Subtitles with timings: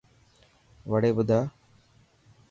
[0.89, 1.39] وڙي ٻڌا.